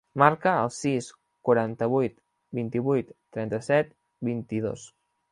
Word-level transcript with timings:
Marca 0.21 0.51
el 0.59 0.69
sis, 0.75 1.09
quaranta-vuit, 1.49 2.15
vint-i-vuit, 2.59 3.11
trenta-set, 3.37 3.93
vint-i-dos. 4.31 4.87